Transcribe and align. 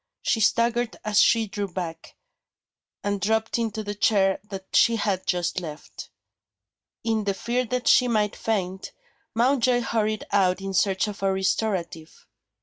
She 0.23 0.39
staggered 0.39 0.97
as 1.05 1.19
she 1.21 1.45
drew 1.45 1.67
back, 1.67 2.15
and 3.03 3.21
dropped 3.21 3.59
into 3.59 3.83
the 3.83 3.93
chair 3.93 4.39
that 4.49 4.75
she 4.75 4.95
had 4.95 5.27
just 5.27 5.59
left. 5.59 6.09
In 7.03 7.25
the 7.25 7.35
fear 7.35 7.65
that 7.65 7.87
she 7.87 8.07
might 8.07 8.35
faint, 8.35 8.93
Mountjoy 9.35 9.81
hurried 9.81 10.25
out 10.31 10.59
in 10.59 10.73
search 10.73 11.07
of 11.07 11.21
a 11.21 11.31
restorative. 11.31 12.25